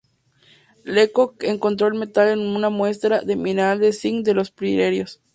Lecoq 0.83 1.43
encontró 1.43 1.85
el 1.87 1.93
metal 1.93 2.29
en 2.29 2.39
una 2.39 2.71
muestra 2.71 3.21
de 3.21 3.35
mineral 3.35 3.77
de 3.79 3.93
zinc 3.93 4.25
de 4.25 4.33
los 4.33 4.49
Pirineos. 4.49 5.21